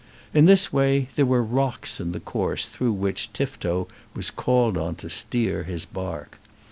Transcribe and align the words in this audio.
In 0.33 0.45
this 0.47 0.73
way 0.73 1.09
there 1.15 1.27
were 1.27 1.43
rocks 1.43 1.99
in 1.99 2.11
the 2.11 2.19
course 2.19 2.65
through 2.65 2.93
which 2.93 3.31
Tifto 3.33 3.87
was 4.15 4.31
called 4.31 4.75
on 4.75 4.95
to 4.95 5.11
steer 5.11 5.61
his 5.65 5.85
bark. 5.85 6.39